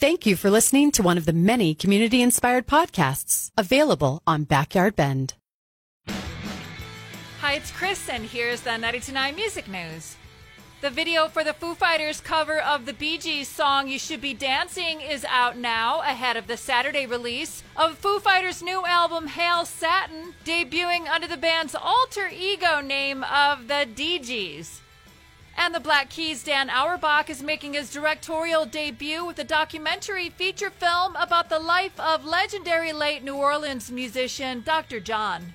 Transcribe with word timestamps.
Thank 0.00 0.26
you 0.26 0.36
for 0.36 0.48
listening 0.48 0.92
to 0.92 1.02
one 1.02 1.18
of 1.18 1.26
the 1.26 1.32
many 1.32 1.74
community 1.74 2.22
inspired 2.22 2.68
podcasts 2.68 3.50
available 3.58 4.22
on 4.28 4.44
Backyard 4.44 4.94
Bend. 4.94 5.34
Hi, 7.40 7.54
it's 7.54 7.72
Chris, 7.72 8.08
and 8.08 8.24
here's 8.24 8.60
the 8.60 8.70
929 8.70 9.34
Music 9.34 9.66
News. 9.66 10.14
The 10.82 10.90
video 10.90 11.26
for 11.26 11.42
the 11.42 11.52
Foo 11.52 11.74
Fighters 11.74 12.20
cover 12.20 12.60
of 12.60 12.86
the 12.86 12.92
Bee 12.92 13.18
Gees 13.18 13.48
song 13.48 13.88
You 13.88 13.98
Should 13.98 14.20
Be 14.20 14.34
Dancing 14.34 15.00
is 15.00 15.26
out 15.28 15.58
now, 15.58 16.00
ahead 16.02 16.36
of 16.36 16.46
the 16.46 16.56
Saturday 16.56 17.04
release 17.04 17.64
of 17.76 17.98
Foo 17.98 18.20
Fighters' 18.20 18.62
new 18.62 18.86
album 18.86 19.26
Hail 19.26 19.64
Satin, 19.64 20.32
debuting 20.44 21.08
under 21.08 21.26
the 21.26 21.36
band's 21.36 21.74
alter 21.74 22.30
ego 22.32 22.80
name 22.80 23.24
of 23.24 23.66
the 23.66 23.84
Dee 23.92 24.20
Gees. 24.20 24.80
And 25.60 25.74
the 25.74 25.80
Black 25.80 26.08
Keys' 26.08 26.44
Dan 26.44 26.70
Auerbach 26.70 27.28
is 27.28 27.42
making 27.42 27.74
his 27.74 27.92
directorial 27.92 28.64
debut 28.64 29.24
with 29.24 29.40
a 29.40 29.44
documentary 29.44 30.30
feature 30.30 30.70
film 30.70 31.16
about 31.16 31.48
the 31.48 31.58
life 31.58 31.98
of 31.98 32.24
legendary 32.24 32.92
late 32.92 33.24
New 33.24 33.34
Orleans 33.34 33.90
musician 33.90 34.62
Dr. 34.64 35.00
John. 35.00 35.54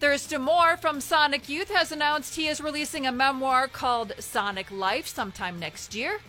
Thurston 0.00 0.40
Moore 0.40 0.78
from 0.78 1.02
Sonic 1.02 1.50
Youth 1.50 1.70
has 1.70 1.92
announced 1.92 2.34
he 2.34 2.48
is 2.48 2.62
releasing 2.62 3.06
a 3.06 3.12
memoir 3.12 3.68
called 3.68 4.14
Sonic 4.20 4.70
Life 4.70 5.06
sometime 5.06 5.60
next 5.60 5.94
year. 5.94 6.20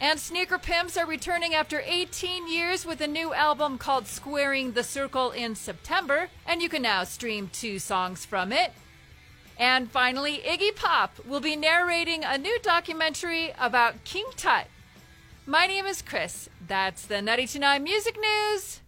And 0.00 0.20
Sneaker 0.20 0.58
Pimps 0.58 0.96
are 0.96 1.06
returning 1.06 1.54
after 1.54 1.82
18 1.84 2.48
years 2.48 2.86
with 2.86 3.00
a 3.00 3.08
new 3.08 3.34
album 3.34 3.78
called 3.78 4.06
Squaring 4.06 4.72
the 4.72 4.84
Circle 4.84 5.32
in 5.32 5.56
September, 5.56 6.28
and 6.46 6.62
you 6.62 6.68
can 6.68 6.82
now 6.82 7.02
stream 7.02 7.50
two 7.52 7.80
songs 7.80 8.24
from 8.24 8.52
it. 8.52 8.72
And 9.60 9.90
finally, 9.90 10.38
Iggy 10.38 10.74
Pop 10.74 11.22
will 11.26 11.40
be 11.40 11.54
narrating 11.54 12.24
a 12.24 12.38
new 12.38 12.58
documentary 12.60 13.52
about 13.60 14.04
King 14.04 14.24
Tut. 14.34 14.66
My 15.44 15.66
name 15.66 15.84
is 15.84 16.00
Chris. 16.00 16.48
That's 16.66 17.04
the 17.04 17.16
929 17.16 17.82
Music 17.84 18.16
News. 18.18 18.80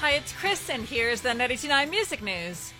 Hi, 0.00 0.12
it's 0.12 0.32
Chris, 0.32 0.70
and 0.70 0.84
here's 0.84 1.20
the 1.20 1.30
929 1.30 1.90
Music 1.90 2.22
News. 2.22 2.72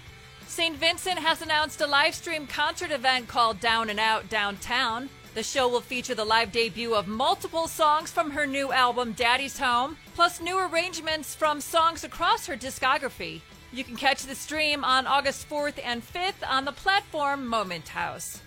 St. 0.46 0.76
Vincent 0.76 1.18
has 1.18 1.42
announced 1.42 1.80
a 1.80 1.88
live 1.88 2.14
stream 2.14 2.46
concert 2.46 2.92
event 2.92 3.26
called 3.26 3.58
Down 3.58 3.90
and 3.90 3.98
Out 3.98 4.28
Downtown. 4.28 5.08
The 5.34 5.42
show 5.42 5.68
will 5.68 5.80
feature 5.80 6.14
the 6.14 6.24
live 6.24 6.52
debut 6.52 6.94
of 6.94 7.08
multiple 7.08 7.66
songs 7.66 8.12
from 8.12 8.30
her 8.30 8.46
new 8.46 8.70
album 8.70 9.10
Daddy's 9.10 9.58
Home, 9.58 9.96
plus 10.14 10.40
new 10.40 10.56
arrangements 10.56 11.34
from 11.34 11.60
songs 11.60 12.04
across 12.04 12.46
her 12.46 12.56
discography. 12.56 13.40
You 13.70 13.84
can 13.84 13.96
catch 13.96 14.22
the 14.22 14.34
stream 14.34 14.82
on 14.82 15.06
August 15.06 15.48
4th 15.48 15.78
and 15.84 16.02
5th 16.02 16.48
on 16.48 16.64
the 16.64 16.72
platform 16.72 17.46
Moment 17.46 17.88
House. 17.88 18.40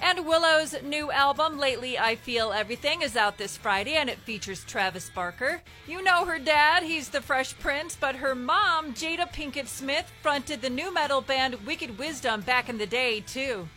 And 0.00 0.24
Willow's 0.24 0.80
new 0.82 1.10
album, 1.10 1.58
Lately 1.58 1.98
I 1.98 2.14
Feel 2.14 2.52
Everything, 2.52 3.02
is 3.02 3.16
out 3.16 3.38
this 3.38 3.56
Friday 3.56 3.94
and 3.94 4.08
it 4.08 4.18
features 4.18 4.64
Travis 4.64 5.10
Barker. 5.10 5.60
You 5.88 6.02
know 6.02 6.24
her 6.24 6.38
dad, 6.38 6.84
he's 6.84 7.08
the 7.08 7.20
Fresh 7.20 7.58
Prince, 7.58 7.96
but 8.00 8.16
her 8.16 8.36
mom, 8.36 8.94
Jada 8.94 9.32
Pinkett 9.32 9.66
Smith, 9.66 10.10
fronted 10.22 10.62
the 10.62 10.70
nu 10.70 10.92
metal 10.92 11.22
band 11.22 11.66
Wicked 11.66 11.98
Wisdom 11.98 12.40
back 12.42 12.68
in 12.68 12.78
the 12.78 12.86
day, 12.86 13.20
too. 13.20 13.68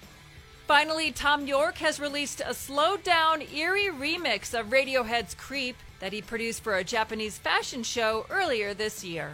Finally, 0.67 1.11
Thom 1.11 1.47
Yorke 1.47 1.77
has 1.79 1.99
released 1.99 2.41
a 2.45 2.53
slowed 2.53 3.03
down, 3.03 3.41
eerie 3.41 3.89
remix 3.89 4.59
of 4.59 4.67
Radiohead's 4.67 5.33
Creep 5.33 5.77
that 5.99 6.13
he 6.13 6.21
produced 6.21 6.63
for 6.63 6.75
a 6.75 6.83
Japanese 6.83 7.39
fashion 7.39 7.81
show 7.81 8.25
earlier 8.29 8.73
this 8.75 9.03
year. 9.03 9.33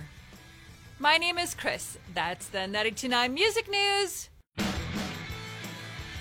My 1.02 1.18
name 1.18 1.40
is 1.40 1.56
Chris. 1.56 1.98
That's 2.14 2.46
the 2.50 2.68
929 2.68 3.34
Music 3.34 3.68
News. 3.68 4.30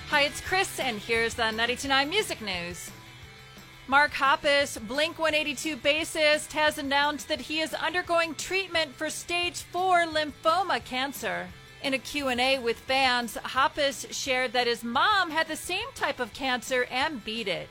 Hi, 0.09 0.23
it's 0.23 0.41
Chris, 0.41 0.81
and 0.81 0.99
here's 0.99 1.35
the 1.35 1.51
929 1.51 2.09
Music 2.09 2.41
News. 2.41 2.91
Mark 3.89 4.13
Hoppus, 4.13 4.79
Blink 4.89 5.19
182 5.19 5.77
bassist, 5.77 6.53
has 6.53 6.79
announced 6.79 7.29
that 7.29 7.43
he 7.43 7.61
is 7.61 7.75
undergoing 7.75 8.35
treatment 8.35 8.95
for 8.95 9.11
stage 9.11 9.61
4 9.65 10.07
lymphoma 10.07 10.83
cancer. 10.83 11.49
In 11.83 11.93
a 11.93 11.99
Q&A 11.99 12.59
with 12.59 12.79
fans, 12.79 13.37
Hoppus 13.37 14.11
shared 14.11 14.55
that 14.55 14.67
his 14.67 14.83
mom 14.83 15.31
had 15.31 15.47
the 15.47 15.57
same 15.57 15.89
type 15.95 16.19
of 16.19 16.33
cancer 16.33 16.87
and 16.91 17.23
beat 17.23 17.49
it. 17.49 17.69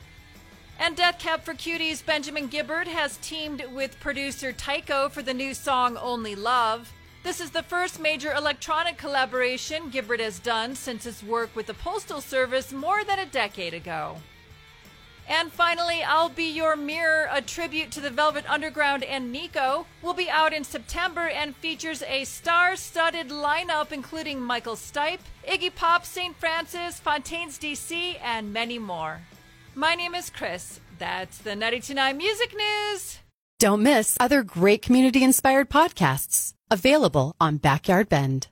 And 0.78 0.96
Death 0.96 1.18
Cab 1.18 1.42
for 1.42 1.54
Cutie's 1.54 2.02
Benjamin 2.02 2.46
Gibbard 2.46 2.86
has 2.86 3.16
teamed 3.16 3.64
with 3.74 3.98
producer 3.98 4.52
Tycho 4.52 5.08
for 5.08 5.22
the 5.22 5.34
new 5.34 5.54
song 5.54 5.96
Only 5.96 6.36
Love. 6.36 6.92
This 7.22 7.40
is 7.40 7.50
the 7.50 7.62
first 7.62 8.00
major 8.00 8.32
electronic 8.32 8.96
collaboration 8.96 9.90
Gibbard 9.90 10.20
has 10.20 10.38
done 10.38 10.74
since 10.74 11.04
his 11.04 11.22
work 11.22 11.54
with 11.54 11.66
the 11.66 11.74
Postal 11.74 12.22
Service 12.22 12.72
more 12.72 13.04
than 13.04 13.18
a 13.18 13.26
decade 13.26 13.74
ago. 13.74 14.16
And 15.28 15.52
finally, 15.52 16.02
I'll 16.02 16.30
Be 16.30 16.50
Your 16.50 16.76
Mirror, 16.76 17.28
a 17.30 17.42
tribute 17.42 17.90
to 17.92 18.00
the 18.00 18.10
Velvet 18.10 18.44
Underground 18.48 19.04
and 19.04 19.30
Nico, 19.30 19.86
will 20.02 20.14
be 20.14 20.30
out 20.30 20.54
in 20.54 20.64
September 20.64 21.28
and 21.28 21.54
features 21.56 22.02
a 22.02 22.24
star 22.24 22.74
studded 22.74 23.28
lineup 23.28 23.92
including 23.92 24.40
Michael 24.40 24.74
Stipe, 24.74 25.20
Iggy 25.46 25.74
Pop, 25.74 26.06
St. 26.06 26.34
Francis, 26.36 26.98
Fontaines 26.98 27.58
DC, 27.58 28.16
and 28.24 28.52
many 28.52 28.78
more. 28.78 29.20
My 29.74 29.94
name 29.94 30.14
is 30.14 30.30
Chris. 30.30 30.80
That's 30.98 31.38
the 31.38 31.54
929 31.54 32.16
Music 32.16 32.54
News. 32.56 33.18
Don't 33.58 33.82
miss 33.82 34.16
other 34.18 34.42
great 34.42 34.80
community 34.80 35.22
inspired 35.22 35.68
podcasts 35.68 36.54
available 36.70 37.34
on 37.40 37.56
Backyard 37.56 38.08
Bend. 38.08 38.49